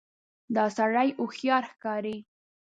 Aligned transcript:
دا 0.55 0.65
سړی 0.77 1.09
هوښیار 1.17 1.63
ښکاري. 1.71 2.17